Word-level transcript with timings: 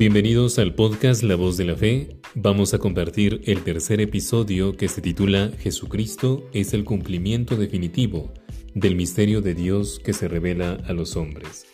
Bienvenidos 0.00 0.58
al 0.58 0.74
podcast 0.74 1.22
La 1.22 1.36
Voz 1.36 1.58
de 1.58 1.66
la 1.66 1.76
Fe. 1.76 2.16
Vamos 2.34 2.72
a 2.72 2.78
compartir 2.78 3.42
el 3.44 3.62
tercer 3.62 4.00
episodio 4.00 4.74
que 4.74 4.88
se 4.88 5.02
titula 5.02 5.50
Jesucristo 5.58 6.48
es 6.54 6.72
el 6.72 6.84
cumplimiento 6.84 7.54
definitivo 7.54 8.32
del 8.72 8.96
misterio 8.96 9.42
de 9.42 9.52
Dios 9.52 10.00
que 10.02 10.14
se 10.14 10.26
revela 10.26 10.78
a 10.86 10.94
los 10.94 11.16
hombres. 11.16 11.66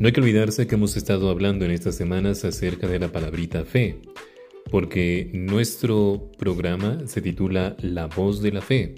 No 0.00 0.08
hay 0.08 0.12
que 0.12 0.20
olvidarse 0.20 0.66
que 0.66 0.74
hemos 0.74 0.96
estado 0.96 1.30
hablando 1.30 1.64
en 1.64 1.70
estas 1.70 1.94
semanas 1.94 2.44
acerca 2.44 2.88
de 2.88 2.98
la 2.98 3.12
palabrita 3.12 3.64
fe, 3.64 4.00
porque 4.68 5.30
nuestro 5.32 6.32
programa 6.38 7.06
se 7.06 7.22
titula 7.22 7.76
La 7.80 8.08
Voz 8.08 8.42
de 8.42 8.50
la 8.50 8.60
Fe 8.60 8.96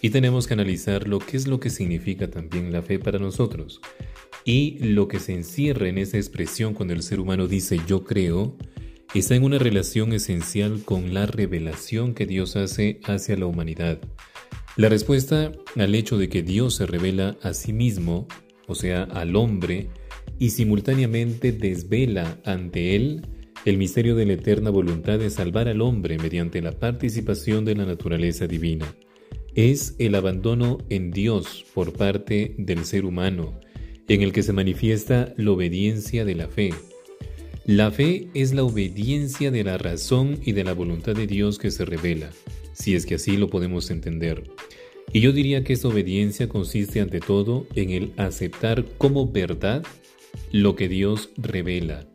y 0.00 0.08
tenemos 0.08 0.46
que 0.46 0.54
analizar 0.54 1.06
lo 1.06 1.18
que 1.18 1.36
es 1.36 1.46
lo 1.46 1.60
que 1.60 1.68
significa 1.68 2.30
también 2.30 2.72
la 2.72 2.80
fe 2.80 2.98
para 2.98 3.18
nosotros. 3.18 3.82
Y 4.44 4.78
lo 4.80 5.08
que 5.08 5.20
se 5.20 5.34
encierra 5.34 5.88
en 5.88 5.98
esa 5.98 6.16
expresión 6.16 6.74
cuando 6.74 6.94
el 6.94 7.02
ser 7.02 7.20
humano 7.20 7.46
dice 7.46 7.80
yo 7.86 8.04
creo, 8.04 8.56
está 9.14 9.34
en 9.34 9.44
una 9.44 9.58
relación 9.58 10.12
esencial 10.12 10.82
con 10.84 11.14
la 11.14 11.26
revelación 11.26 12.14
que 12.14 12.26
Dios 12.26 12.56
hace 12.56 13.00
hacia 13.04 13.36
la 13.36 13.46
humanidad. 13.46 14.00
La 14.76 14.88
respuesta 14.88 15.52
al 15.76 15.94
hecho 15.94 16.16
de 16.16 16.28
que 16.28 16.42
Dios 16.42 16.76
se 16.76 16.86
revela 16.86 17.36
a 17.42 17.52
sí 17.52 17.72
mismo, 17.72 18.26
o 18.66 18.74
sea, 18.74 19.02
al 19.04 19.36
hombre, 19.36 19.90
y 20.38 20.50
simultáneamente 20.50 21.52
desvela 21.52 22.40
ante 22.44 22.96
él 22.96 23.26
el 23.64 23.76
misterio 23.76 24.16
de 24.16 24.26
la 24.26 24.32
eterna 24.32 24.70
voluntad 24.70 25.18
de 25.18 25.30
salvar 25.30 25.68
al 25.68 25.82
hombre 25.82 26.18
mediante 26.18 26.60
la 26.60 26.72
participación 26.72 27.64
de 27.64 27.76
la 27.76 27.84
naturaleza 27.84 28.46
divina. 28.46 28.86
Es 29.54 29.94
el 29.98 30.14
abandono 30.14 30.78
en 30.88 31.10
Dios 31.10 31.64
por 31.74 31.92
parte 31.92 32.54
del 32.58 32.84
ser 32.84 33.04
humano, 33.04 33.60
en 34.12 34.20
el 34.20 34.32
que 34.34 34.42
se 34.42 34.52
manifiesta 34.52 35.32
la 35.38 35.52
obediencia 35.52 36.26
de 36.26 36.34
la 36.34 36.46
fe. 36.46 36.74
La 37.64 37.90
fe 37.90 38.28
es 38.34 38.52
la 38.52 38.62
obediencia 38.62 39.50
de 39.50 39.64
la 39.64 39.78
razón 39.78 40.38
y 40.44 40.52
de 40.52 40.64
la 40.64 40.74
voluntad 40.74 41.14
de 41.14 41.26
Dios 41.26 41.58
que 41.58 41.70
se 41.70 41.86
revela, 41.86 42.30
si 42.74 42.94
es 42.94 43.06
que 43.06 43.14
así 43.14 43.38
lo 43.38 43.48
podemos 43.48 43.90
entender. 43.90 44.50
Y 45.14 45.20
yo 45.20 45.32
diría 45.32 45.64
que 45.64 45.72
esa 45.72 45.88
obediencia 45.88 46.46
consiste 46.46 47.00
ante 47.00 47.20
todo 47.20 47.66
en 47.74 47.88
el 47.88 48.12
aceptar 48.18 48.84
como 48.98 49.32
verdad 49.32 49.82
lo 50.50 50.76
que 50.76 50.88
Dios 50.88 51.30
revela. 51.38 52.06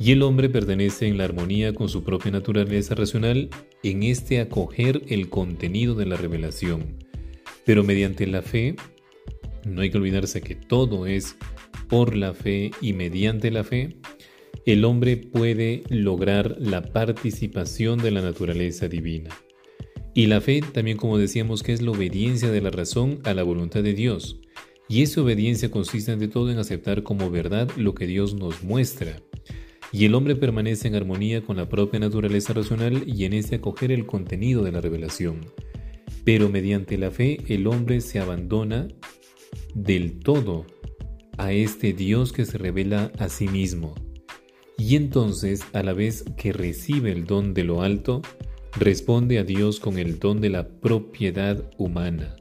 Y 0.00 0.10
el 0.10 0.22
hombre 0.22 0.48
pertenece 0.48 1.06
en 1.06 1.18
la 1.18 1.24
armonía 1.24 1.72
con 1.72 1.88
su 1.88 2.02
propia 2.02 2.32
naturaleza 2.32 2.96
racional 2.96 3.48
en 3.84 4.02
este 4.02 4.40
acoger 4.40 5.04
el 5.06 5.28
contenido 5.28 5.94
de 5.94 6.06
la 6.06 6.16
revelación. 6.16 6.96
Pero 7.64 7.84
mediante 7.84 8.26
la 8.26 8.42
fe 8.42 8.74
no 9.64 9.82
hay 9.82 9.90
que 9.90 9.98
olvidarse 9.98 10.40
que 10.40 10.54
todo 10.54 11.06
es 11.06 11.36
por 11.88 12.16
la 12.16 12.34
fe 12.34 12.70
y 12.80 12.92
mediante 12.92 13.50
la 13.50 13.64
fe, 13.64 13.96
el 14.64 14.84
hombre 14.84 15.16
puede 15.16 15.82
lograr 15.88 16.56
la 16.58 16.82
participación 16.82 17.98
de 17.98 18.10
la 18.10 18.22
naturaleza 18.22 18.88
divina. 18.88 19.30
Y 20.14 20.26
la 20.26 20.40
fe 20.40 20.60
también 20.60 20.96
como 20.96 21.18
decíamos 21.18 21.62
que 21.62 21.72
es 21.72 21.82
la 21.82 21.90
obediencia 21.90 22.50
de 22.50 22.60
la 22.60 22.70
razón 22.70 23.20
a 23.24 23.34
la 23.34 23.42
voluntad 23.42 23.82
de 23.82 23.94
Dios. 23.94 24.40
Y 24.88 25.02
esa 25.02 25.22
obediencia 25.22 25.70
consiste 25.70 26.12
ante 26.12 26.28
todo 26.28 26.50
en 26.50 26.58
aceptar 26.58 27.02
como 27.02 27.30
verdad 27.30 27.70
lo 27.76 27.94
que 27.94 28.06
Dios 28.06 28.34
nos 28.34 28.62
muestra. 28.62 29.22
Y 29.90 30.04
el 30.04 30.14
hombre 30.14 30.36
permanece 30.36 30.88
en 30.88 30.94
armonía 30.94 31.42
con 31.42 31.56
la 31.56 31.68
propia 31.68 32.00
naturaleza 32.00 32.52
racional 32.52 33.04
y 33.06 33.24
en 33.24 33.32
ese 33.32 33.56
acoger 33.56 33.90
el 33.90 34.06
contenido 34.06 34.62
de 34.62 34.72
la 34.72 34.80
revelación. 34.80 35.40
Pero 36.24 36.48
mediante 36.48 36.98
la 36.98 37.10
fe 37.10 37.38
el 37.48 37.66
hombre 37.66 38.00
se 38.00 38.18
abandona 38.18 38.88
del 39.74 40.18
todo 40.20 40.66
a 41.38 41.52
este 41.52 41.92
Dios 41.92 42.32
que 42.32 42.44
se 42.44 42.58
revela 42.58 43.10
a 43.18 43.28
sí 43.28 43.48
mismo. 43.48 43.94
Y 44.78 44.96
entonces, 44.96 45.62
a 45.72 45.82
la 45.82 45.92
vez 45.92 46.24
que 46.36 46.52
recibe 46.52 47.12
el 47.12 47.24
don 47.24 47.54
de 47.54 47.64
lo 47.64 47.82
alto, 47.82 48.22
responde 48.78 49.38
a 49.38 49.44
Dios 49.44 49.80
con 49.80 49.98
el 49.98 50.18
don 50.18 50.40
de 50.40 50.50
la 50.50 50.68
propiedad 50.68 51.70
humana. 51.78 52.36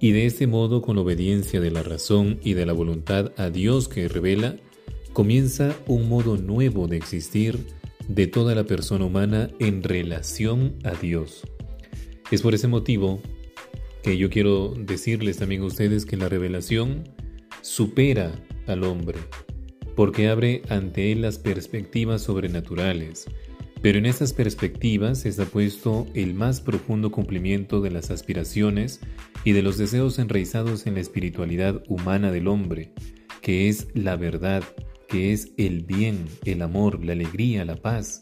Y 0.00 0.12
de 0.12 0.26
este 0.26 0.46
modo, 0.46 0.82
con 0.82 0.98
obediencia 0.98 1.60
de 1.60 1.70
la 1.70 1.82
razón 1.82 2.38
y 2.42 2.54
de 2.54 2.66
la 2.66 2.72
voluntad 2.72 3.32
a 3.36 3.50
Dios 3.50 3.88
que 3.88 4.08
revela, 4.08 4.56
comienza 5.12 5.74
un 5.86 6.08
modo 6.08 6.36
nuevo 6.36 6.86
de 6.86 6.98
existir 6.98 7.58
de 8.08 8.26
toda 8.26 8.54
la 8.54 8.64
persona 8.64 9.04
humana 9.04 9.50
en 9.58 9.82
relación 9.82 10.76
a 10.84 10.92
Dios. 10.92 11.42
Es 12.30 12.42
por 12.42 12.54
ese 12.54 12.68
motivo 12.68 13.20
que 14.06 14.16
yo 14.16 14.30
quiero 14.30 14.72
decirles 14.78 15.38
también 15.38 15.62
a 15.62 15.64
ustedes 15.64 16.06
que 16.06 16.16
la 16.16 16.28
revelación 16.28 17.02
supera 17.60 18.30
al 18.68 18.84
hombre, 18.84 19.18
porque 19.96 20.28
abre 20.28 20.62
ante 20.68 21.10
él 21.10 21.22
las 21.22 21.40
perspectivas 21.40 22.22
sobrenaturales. 22.22 23.26
Pero 23.82 23.98
en 23.98 24.06
esas 24.06 24.32
perspectivas 24.32 25.26
está 25.26 25.44
puesto 25.44 26.06
el 26.14 26.34
más 26.34 26.60
profundo 26.60 27.10
cumplimiento 27.10 27.80
de 27.80 27.90
las 27.90 28.12
aspiraciones 28.12 29.00
y 29.42 29.50
de 29.50 29.62
los 29.62 29.76
deseos 29.76 30.20
enraizados 30.20 30.86
en 30.86 30.94
la 30.94 31.00
espiritualidad 31.00 31.82
humana 31.88 32.30
del 32.30 32.46
hombre, 32.46 32.92
que 33.42 33.68
es 33.68 33.88
la 33.94 34.14
verdad, 34.14 34.62
que 35.08 35.32
es 35.32 35.50
el 35.56 35.82
bien, 35.82 36.26
el 36.44 36.62
amor, 36.62 37.04
la 37.04 37.14
alegría, 37.14 37.64
la 37.64 37.74
paz. 37.74 38.20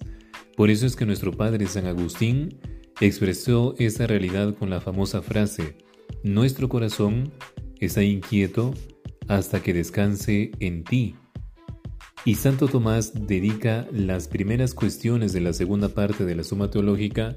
Por 0.56 0.70
eso 0.70 0.86
es 0.86 0.96
que 0.96 1.04
nuestro 1.04 1.30
Padre 1.30 1.66
San 1.66 1.84
Agustín 1.84 2.58
expresó 3.00 3.74
esa 3.78 4.06
realidad 4.06 4.54
con 4.54 4.70
la 4.70 4.80
famosa 4.80 5.22
frase, 5.22 5.76
Nuestro 6.24 6.70
corazón 6.70 7.32
está 7.80 8.02
inquieto 8.02 8.72
hasta 9.28 9.62
que 9.62 9.74
descanse 9.74 10.52
en 10.58 10.82
ti. 10.82 11.16
Y 12.24 12.36
Santo 12.36 12.66
Tomás 12.66 13.26
dedica 13.26 13.86
las 13.92 14.26
primeras 14.26 14.72
cuestiones 14.72 15.34
de 15.34 15.42
la 15.42 15.52
segunda 15.52 15.90
parte 15.90 16.24
de 16.24 16.34
la 16.34 16.42
Suma 16.42 16.70
Teológica 16.70 17.36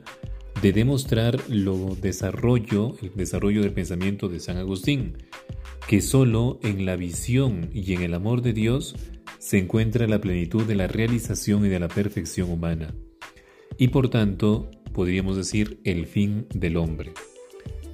de 0.62 0.72
demostrar 0.72 1.38
lo 1.50 1.98
desarrollo, 2.02 2.96
el 3.02 3.12
desarrollo 3.16 3.62
del 3.62 3.74
pensamiento 3.74 4.30
de 4.30 4.40
San 4.40 4.56
Agustín, 4.56 5.18
que 5.86 6.00
solo 6.00 6.58
en 6.64 6.86
la 6.86 6.96
visión 6.96 7.70
y 7.74 7.94
en 7.94 8.04
el 8.04 8.14
amor 8.14 8.42
de 8.42 8.54
Dios 8.54 8.96
se 9.38 9.58
encuentra 9.58 10.08
la 10.08 10.22
plenitud 10.22 10.64
de 10.64 10.76
la 10.76 10.88
realización 10.88 11.66
y 11.66 11.70
de 11.70 11.80
la 11.80 11.90
perfección 11.90 12.50
humana. 12.50 12.96
Y 13.78 13.90
por 13.90 14.10
tanto, 14.10 14.72
podríamos 14.98 15.38
decir, 15.38 15.80
el 15.84 16.08
fin 16.08 16.48
del 16.56 16.76
hombre. 16.76 17.12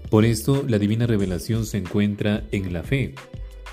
Por 0.10 0.24
esto, 0.24 0.64
la 0.66 0.80
divina 0.80 1.06
revelación 1.06 1.66
se 1.66 1.78
encuentra 1.78 2.48
en 2.54 2.72
la 2.72 2.82
fe, 2.82 3.14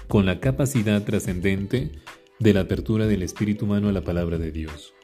con 0.08 0.26
la 0.26 0.40
capacidad 0.40 1.04
trascendente 1.04 1.92
de 2.40 2.54
la 2.54 2.62
apertura 2.62 3.06
del 3.06 3.22
espíritu 3.22 3.66
humano 3.66 3.88
a 3.88 3.92
la 3.92 4.00
palabra 4.02 4.36
de 4.36 4.50
Dios. 4.50 4.94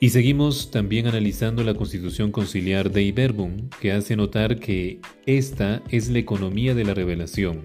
Y 0.00 0.10
seguimos 0.10 0.70
también 0.70 1.06
analizando 1.06 1.64
la 1.64 1.72
constitución 1.72 2.30
conciliar 2.30 2.90
de 2.90 3.04
Iberbum, 3.04 3.70
que 3.80 3.92
hace 3.92 4.14
notar 4.14 4.60
que 4.60 5.00
esta 5.24 5.82
es 5.88 6.10
la 6.10 6.18
economía 6.18 6.74
de 6.74 6.84
la 6.84 6.92
revelación 6.92 7.62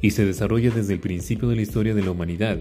y 0.00 0.12
se 0.12 0.24
desarrolla 0.24 0.70
desde 0.70 0.94
el 0.94 1.00
principio 1.00 1.50
de 1.50 1.56
la 1.56 1.62
historia 1.62 1.94
de 1.94 2.02
la 2.02 2.12
humanidad. 2.12 2.60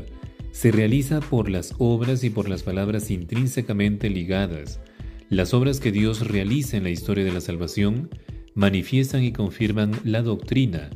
Se 0.51 0.69
realiza 0.69 1.21
por 1.21 1.49
las 1.49 1.75
obras 1.77 2.25
y 2.25 2.29
por 2.29 2.49
las 2.49 2.63
palabras 2.63 3.09
intrínsecamente 3.09 4.09
ligadas, 4.09 4.81
las 5.29 5.53
obras 5.53 5.79
que 5.79 5.91
Dios 5.91 6.27
realiza 6.27 6.77
en 6.77 6.83
la 6.83 6.89
historia 6.89 7.23
de 7.23 7.31
la 7.31 7.41
salvación 7.41 8.09
manifiestan 8.55 9.23
y 9.23 9.31
confirman 9.31 9.91
la 10.03 10.23
doctrina 10.23 10.89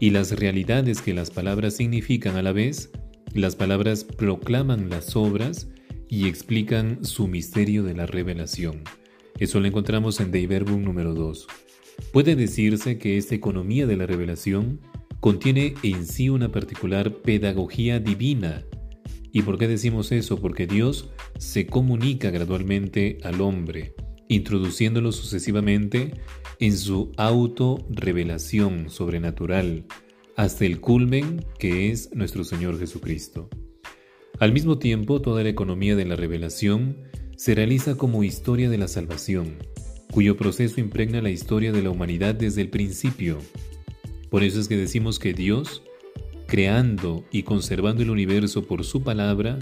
y 0.00 0.10
las 0.10 0.32
realidades 0.32 1.00
que 1.00 1.14
las 1.14 1.30
palabras 1.30 1.76
significan 1.76 2.36
a 2.36 2.42
la 2.42 2.52
vez, 2.52 2.90
las 3.32 3.54
palabras 3.54 4.02
proclaman 4.02 4.90
las 4.90 5.14
obras 5.14 5.68
y 6.08 6.26
explican 6.26 7.04
su 7.04 7.28
misterio 7.28 7.84
de 7.84 7.94
la 7.94 8.06
revelación. 8.06 8.82
Eso 9.38 9.60
lo 9.60 9.68
encontramos 9.68 10.18
en 10.18 10.32
De 10.32 10.46
Verbum 10.48 10.82
número 10.82 11.14
2. 11.14 11.46
Puede 12.12 12.34
decirse 12.34 12.98
que 12.98 13.18
esta 13.18 13.36
economía 13.36 13.86
de 13.86 13.96
la 13.96 14.06
revelación 14.06 14.80
contiene 15.20 15.74
en 15.84 16.06
sí 16.06 16.28
una 16.28 16.50
particular 16.50 17.14
pedagogía 17.18 18.00
divina 18.00 18.64
¿Y 19.32 19.42
por 19.42 19.58
qué 19.58 19.68
decimos 19.68 20.10
eso? 20.12 20.40
Porque 20.40 20.66
Dios 20.66 21.10
se 21.38 21.66
comunica 21.66 22.30
gradualmente 22.30 23.18
al 23.22 23.40
hombre, 23.40 23.94
introduciéndolo 24.28 25.12
sucesivamente 25.12 26.14
en 26.58 26.76
su 26.76 27.12
auto-revelación 27.16 28.90
sobrenatural, 28.90 29.86
hasta 30.36 30.64
el 30.64 30.80
culmen 30.80 31.44
que 31.58 31.90
es 31.90 32.10
nuestro 32.14 32.44
Señor 32.44 32.78
Jesucristo. 32.78 33.48
Al 34.38 34.52
mismo 34.52 34.78
tiempo, 34.78 35.20
toda 35.20 35.42
la 35.42 35.50
economía 35.50 35.94
de 35.96 36.06
la 36.06 36.16
revelación 36.16 36.96
se 37.36 37.54
realiza 37.54 37.96
como 37.96 38.24
historia 38.24 38.68
de 38.68 38.78
la 38.78 38.88
salvación, 38.88 39.56
cuyo 40.12 40.36
proceso 40.36 40.80
impregna 40.80 41.22
la 41.22 41.30
historia 41.30 41.72
de 41.72 41.82
la 41.82 41.90
humanidad 41.90 42.34
desde 42.34 42.62
el 42.62 42.70
principio. 42.70 43.38
Por 44.28 44.42
eso 44.42 44.60
es 44.60 44.68
que 44.68 44.76
decimos 44.76 45.18
que 45.18 45.34
Dios 45.34 45.82
creando 46.50 47.24
y 47.30 47.44
conservando 47.44 48.02
el 48.02 48.10
universo 48.10 48.66
por 48.66 48.84
su 48.84 49.04
palabra, 49.04 49.56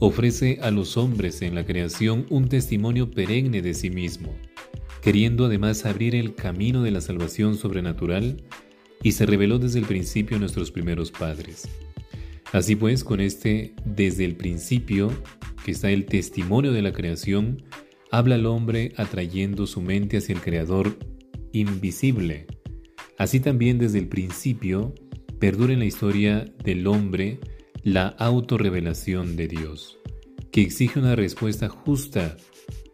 ofrece 0.00 0.58
a 0.60 0.70
los 0.70 0.98
hombres 0.98 1.40
en 1.40 1.54
la 1.54 1.64
creación 1.64 2.26
un 2.28 2.46
testimonio 2.46 3.10
perenne 3.10 3.62
de 3.62 3.72
sí 3.72 3.88
mismo, 3.88 4.36
queriendo 5.00 5.46
además 5.46 5.86
abrir 5.86 6.14
el 6.14 6.34
camino 6.34 6.82
de 6.82 6.90
la 6.90 7.00
salvación 7.00 7.56
sobrenatural 7.56 8.44
y 9.02 9.12
se 9.12 9.24
reveló 9.24 9.58
desde 9.58 9.78
el 9.78 9.86
principio 9.86 10.36
a 10.36 10.40
nuestros 10.40 10.70
primeros 10.70 11.10
padres. 11.10 11.66
Así 12.52 12.76
pues, 12.76 13.02
con 13.02 13.20
este 13.20 13.72
desde 13.86 14.26
el 14.26 14.36
principio 14.36 15.10
que 15.64 15.70
está 15.70 15.90
el 15.90 16.04
testimonio 16.04 16.72
de 16.72 16.82
la 16.82 16.92
creación, 16.92 17.62
habla 18.10 18.34
al 18.34 18.44
hombre 18.44 18.92
atrayendo 18.96 19.66
su 19.66 19.80
mente 19.80 20.18
hacia 20.18 20.34
el 20.34 20.42
Creador 20.42 20.98
invisible. 21.52 22.46
Así 23.16 23.40
también 23.40 23.78
desde 23.78 23.98
el 23.98 24.08
principio 24.08 24.94
perdura 25.40 25.72
en 25.72 25.78
la 25.78 25.86
historia 25.86 26.44
del 26.62 26.86
hombre 26.86 27.40
la 27.82 28.08
autorrevelación 28.08 29.36
de 29.36 29.48
Dios, 29.48 29.98
que 30.52 30.60
exige 30.60 30.98
una 30.98 31.16
respuesta 31.16 31.70
justa 31.70 32.36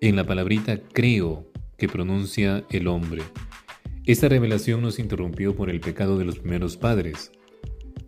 en 0.01 0.15
la 0.15 0.25
palabrita 0.25 0.81
creo 0.93 1.51
que 1.77 1.89
pronuncia 1.89 2.65
el 2.71 2.87
hombre. 2.87 3.23
Esta 4.07 4.29
revelación 4.29 4.81
nos 4.81 5.01
interrumpió 5.01 5.57
por 5.57 5.69
el 5.69 5.81
pecado 5.81 6.17
de 6.19 6.25
los 6.25 6.39
primeros 6.39 6.77
padres. 6.77 7.33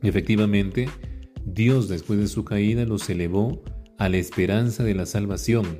Efectivamente, 0.02 0.88
Dios 1.44 1.88
después 1.88 2.20
de 2.20 2.28
su 2.28 2.44
caída 2.44 2.84
los 2.84 3.10
elevó 3.10 3.64
a 3.98 4.08
la 4.08 4.18
esperanza 4.18 4.84
de 4.84 4.94
la 4.94 5.06
salvación, 5.06 5.78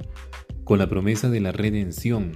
con 0.64 0.80
la 0.80 0.88
promesa 0.88 1.30
de 1.30 1.40
la 1.40 1.52
redención, 1.52 2.32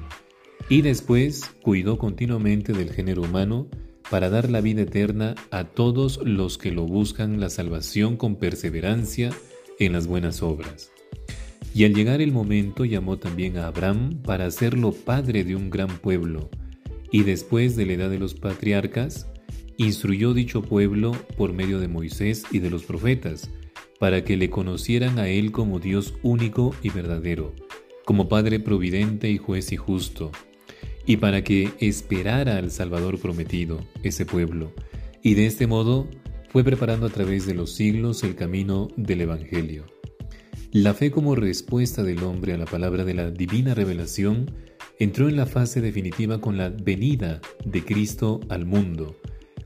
y 0.68 0.82
después 0.82 1.50
cuidó 1.62 1.98
continuamente 1.98 2.72
del 2.72 2.92
género 2.92 3.22
humano 3.22 3.68
para 4.12 4.29
dar 4.29 4.50
la 4.50 4.61
vida 4.61 4.82
eterna 4.82 5.37
a 5.50 5.64
todos 5.64 6.20
los 6.23 6.59
que 6.59 6.70
lo 6.70 6.85
buscan 6.85 7.41
la 7.41 7.49
salvación 7.49 8.19
con 8.19 8.37
perseverancia 8.37 9.31
en 9.79 9.94
las 9.94 10.06
buenas 10.06 10.43
obras. 10.43 10.93
Y 11.75 11.87
al 11.87 11.94
llegar 11.94 12.20
el 12.20 12.31
momento 12.31 12.85
llamó 12.85 13.17
también 13.17 13.56
a 13.56 13.69
Abraham 13.69 14.20
para 14.23 14.44
hacerlo 14.44 14.93
padre 14.93 15.44
de 15.44 15.56
un 15.56 15.70
gran 15.70 15.88
pueblo, 15.88 16.50
y 17.11 17.23
después 17.23 17.75
de 17.75 17.87
la 17.87 17.94
edad 17.94 18.11
de 18.11 18.19
los 18.19 18.35
patriarcas, 18.35 19.29
instruyó 19.79 20.35
dicho 20.35 20.61
pueblo 20.61 21.12
por 21.38 21.55
medio 21.55 21.81
de 21.81 21.88
Moisés 21.88 22.44
y 22.50 22.59
de 22.59 22.69
los 22.69 22.82
profetas, 22.82 23.49
para 23.99 24.25
que 24.25 24.37
le 24.37 24.50
conocieran 24.50 25.19
a 25.19 25.29
él 25.29 25.53
como 25.53 25.79
Dios 25.79 26.12
único 26.23 26.75
y 26.82 26.91
verdadero, 26.91 27.55
como 28.05 28.29
Padre 28.29 28.61
providente 28.61 29.31
y 29.31 29.38
juez 29.38 29.73
y 29.73 29.79
justo, 29.79 30.32
y 31.06 31.16
para 31.16 31.43
que 31.43 31.70
esperara 31.81 32.56
al 32.56 32.70
Salvador 32.70 33.19
prometido, 33.19 33.81
ese 34.02 34.26
pueblo, 34.26 34.72
y 35.22 35.34
de 35.34 35.46
este 35.46 35.66
modo 35.66 36.08
fue 36.49 36.64
preparando 36.64 37.06
a 37.06 37.10
través 37.10 37.46
de 37.46 37.54
los 37.54 37.75
siglos 37.75 38.22
el 38.25 38.34
camino 38.34 38.88
del 38.96 39.22
Evangelio. 39.22 39.87
La 40.70 40.94
fe 40.94 41.10
como 41.10 41.34
respuesta 41.34 42.02
del 42.02 42.22
hombre 42.22 42.54
a 42.54 42.58
la 42.58 42.64
palabra 42.64 43.04
de 43.04 43.14
la 43.14 43.31
divina 43.31 43.75
revelación 43.75 44.50
entró 44.99 45.28
en 45.28 45.37
la 45.37 45.46
fase 45.46 45.81
definitiva 45.81 46.40
con 46.40 46.56
la 46.56 46.69
venida 46.69 47.40
de 47.64 47.84
Cristo 47.84 48.40
al 48.49 48.66
mundo, 48.66 49.16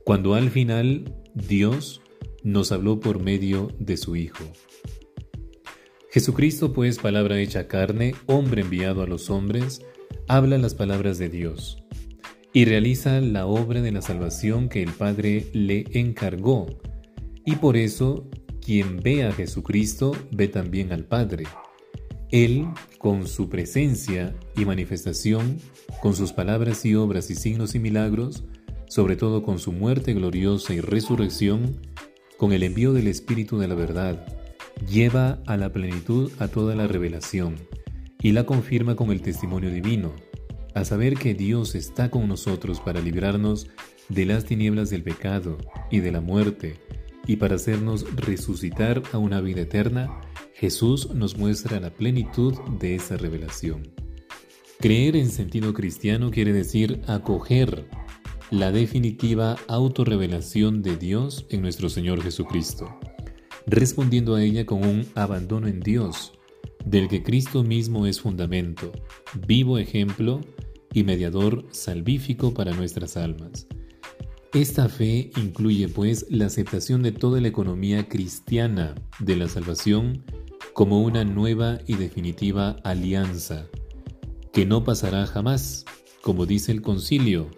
cuando 0.04 0.34
al 0.34 0.50
final 0.50 1.14
Dios 1.34 2.00
nos 2.42 2.72
habló 2.72 3.00
por 3.00 3.22
medio 3.22 3.68
de 3.78 3.96
su 3.96 4.16
Hijo. 4.16 4.44
Jesucristo, 6.10 6.72
pues, 6.72 6.98
palabra 6.98 7.38
hecha 7.40 7.68
carne, 7.68 8.14
hombre 8.26 8.62
enviado 8.62 9.02
a 9.02 9.06
los 9.06 9.28
hombres, 9.28 9.84
habla 10.28 10.58
las 10.58 10.74
palabras 10.74 11.18
de 11.18 11.28
Dios 11.28 11.82
y 12.52 12.64
realiza 12.64 13.20
la 13.20 13.46
obra 13.46 13.80
de 13.82 13.92
la 13.92 14.02
salvación 14.02 14.68
que 14.68 14.82
el 14.82 14.90
Padre 14.90 15.46
le 15.52 15.84
encargó. 15.92 16.66
Y 17.44 17.56
por 17.56 17.76
eso, 17.76 18.28
quien 18.64 19.00
ve 19.02 19.24
a 19.24 19.32
Jesucristo 19.32 20.16
ve 20.32 20.48
también 20.48 20.92
al 20.92 21.04
Padre. 21.04 21.44
Él, 22.30 22.66
con 22.98 23.26
su 23.28 23.48
presencia 23.48 24.34
y 24.56 24.64
manifestación, 24.64 25.58
con 26.00 26.16
sus 26.16 26.32
palabras 26.32 26.84
y 26.84 26.94
obras 26.94 27.30
y 27.30 27.36
signos 27.36 27.74
y 27.74 27.78
milagros, 27.78 28.44
sobre 28.88 29.16
todo 29.16 29.42
con 29.42 29.58
su 29.58 29.70
muerte 29.70 30.14
gloriosa 30.14 30.74
y 30.74 30.80
resurrección, 30.80 31.76
con 32.36 32.52
el 32.52 32.62
envío 32.62 32.92
del 32.92 33.06
Espíritu 33.06 33.58
de 33.58 33.68
la 33.68 33.74
verdad, 33.74 34.26
lleva 34.90 35.40
a 35.46 35.56
la 35.56 35.72
plenitud 35.72 36.32
a 36.38 36.48
toda 36.48 36.74
la 36.74 36.86
revelación 36.86 37.56
y 38.20 38.32
la 38.32 38.44
confirma 38.44 38.96
con 38.96 39.10
el 39.10 39.22
testimonio 39.22 39.70
divino, 39.70 40.14
a 40.74 40.84
saber 40.84 41.14
que 41.14 41.34
Dios 41.34 41.74
está 41.74 42.10
con 42.10 42.28
nosotros 42.28 42.80
para 42.80 43.00
librarnos 43.00 43.68
de 44.08 44.26
las 44.26 44.44
tinieblas 44.44 44.90
del 44.90 45.02
pecado 45.02 45.58
y 45.90 46.00
de 46.00 46.12
la 46.12 46.20
muerte, 46.20 46.76
y 47.26 47.36
para 47.36 47.56
hacernos 47.56 48.06
resucitar 48.14 49.02
a 49.12 49.18
una 49.18 49.40
vida 49.40 49.62
eterna, 49.62 50.20
Jesús 50.54 51.10
nos 51.14 51.36
muestra 51.36 51.80
la 51.80 51.90
plenitud 51.90 52.54
de 52.78 52.94
esa 52.94 53.16
revelación. 53.16 53.90
Creer 54.78 55.16
en 55.16 55.30
sentido 55.30 55.74
cristiano 55.74 56.30
quiere 56.30 56.52
decir 56.52 57.00
acoger 57.06 57.88
la 58.50 58.70
definitiva 58.70 59.56
autorrevelación 59.66 60.82
de 60.82 60.96
Dios 60.96 61.46
en 61.50 61.62
nuestro 61.62 61.88
Señor 61.88 62.22
Jesucristo, 62.22 63.00
respondiendo 63.66 64.34
a 64.34 64.42
ella 64.42 64.64
con 64.66 64.86
un 64.86 65.06
abandono 65.14 65.66
en 65.66 65.80
Dios, 65.80 66.32
del 66.86 67.08
que 67.08 67.22
Cristo 67.22 67.62
mismo 67.62 68.06
es 68.06 68.20
fundamento, 68.20 68.92
vivo 69.46 69.76
ejemplo 69.76 70.40
y 70.94 71.04
mediador 71.04 71.66
salvífico 71.70 72.54
para 72.54 72.72
nuestras 72.72 73.16
almas. 73.16 73.66
Esta 74.54 74.88
fe 74.88 75.30
incluye 75.36 75.88
pues 75.88 76.26
la 76.30 76.46
aceptación 76.46 77.02
de 77.02 77.12
toda 77.12 77.40
la 77.40 77.48
economía 77.48 78.08
cristiana 78.08 78.94
de 79.18 79.36
la 79.36 79.48
salvación 79.48 80.24
como 80.72 81.02
una 81.02 81.24
nueva 81.24 81.78
y 81.86 81.94
definitiva 81.94 82.76
alianza, 82.84 83.66
que 84.52 84.64
no 84.64 84.84
pasará 84.84 85.26
jamás, 85.26 85.84
como 86.22 86.46
dice 86.46 86.72
el 86.72 86.82
concilio, 86.82 87.50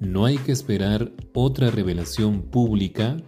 no 0.00 0.24
hay 0.24 0.38
que 0.38 0.50
esperar 0.50 1.12
otra 1.34 1.70
revelación 1.70 2.42
pública 2.42 3.18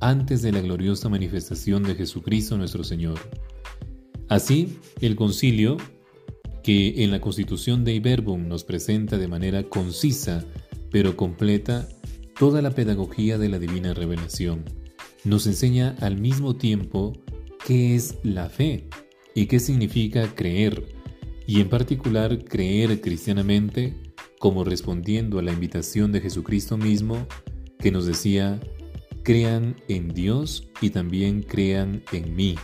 antes 0.00 0.40
de 0.40 0.52
la 0.52 0.60
gloriosa 0.60 1.08
manifestación 1.08 1.82
de 1.82 1.96
Jesucristo 1.96 2.56
nuestro 2.56 2.84
Señor. 2.84 3.18
Así, 4.34 4.80
el 5.00 5.14
concilio, 5.14 5.76
que 6.64 7.04
en 7.04 7.12
la 7.12 7.20
Constitución 7.20 7.84
de 7.84 7.94
Iberbum 7.94 8.48
nos 8.48 8.64
presenta 8.64 9.16
de 9.16 9.28
manera 9.28 9.62
concisa 9.62 10.44
pero 10.90 11.16
completa 11.16 11.88
toda 12.36 12.60
la 12.60 12.72
pedagogía 12.72 13.38
de 13.38 13.48
la 13.48 13.60
divina 13.60 13.94
revelación, 13.94 14.64
nos 15.22 15.46
enseña 15.46 15.94
al 16.00 16.16
mismo 16.16 16.56
tiempo 16.56 17.12
qué 17.64 17.94
es 17.94 18.16
la 18.24 18.48
fe 18.48 18.88
y 19.36 19.46
qué 19.46 19.60
significa 19.60 20.34
creer, 20.34 20.84
y 21.46 21.60
en 21.60 21.68
particular 21.68 22.42
creer 22.42 23.00
cristianamente 23.00 23.94
como 24.40 24.64
respondiendo 24.64 25.38
a 25.38 25.42
la 25.42 25.52
invitación 25.52 26.10
de 26.10 26.20
Jesucristo 26.20 26.76
mismo 26.76 27.24
que 27.78 27.92
nos 27.92 28.04
decía, 28.04 28.58
crean 29.22 29.76
en 29.86 30.08
Dios 30.08 30.66
y 30.80 30.90
también 30.90 31.40
crean 31.42 32.02
en 32.10 32.34
mí. 32.34 32.56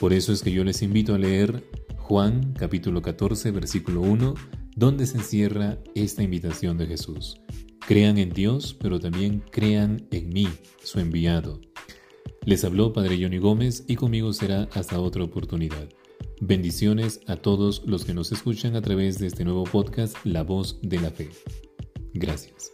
Por 0.00 0.12
eso 0.12 0.32
es 0.32 0.42
que 0.42 0.52
yo 0.52 0.62
les 0.62 0.82
invito 0.82 1.14
a 1.14 1.18
leer 1.18 1.64
Juan 1.96 2.54
capítulo 2.54 3.02
14 3.02 3.50
versículo 3.50 4.00
1, 4.00 4.34
donde 4.76 5.06
se 5.06 5.18
encierra 5.18 5.78
esta 5.94 6.22
invitación 6.22 6.78
de 6.78 6.86
Jesús. 6.86 7.40
Crean 7.80 8.16
en 8.16 8.30
Dios, 8.30 8.76
pero 8.80 9.00
también 9.00 9.42
crean 9.50 10.06
en 10.10 10.28
mí, 10.28 10.46
su 10.82 11.00
enviado. 11.00 11.60
Les 12.44 12.64
habló 12.64 12.92
Padre 12.92 13.18
Johnny 13.20 13.38
Gómez 13.38 13.84
y 13.88 13.96
conmigo 13.96 14.32
será 14.32 14.68
hasta 14.72 15.00
otra 15.00 15.24
oportunidad. 15.24 15.88
Bendiciones 16.40 17.20
a 17.26 17.36
todos 17.36 17.82
los 17.84 18.04
que 18.04 18.14
nos 18.14 18.30
escuchan 18.30 18.76
a 18.76 18.82
través 18.82 19.18
de 19.18 19.26
este 19.26 19.44
nuevo 19.44 19.64
podcast 19.64 20.16
La 20.24 20.44
Voz 20.44 20.78
de 20.80 21.00
la 21.00 21.10
Fe. 21.10 21.28
Gracias. 22.14 22.72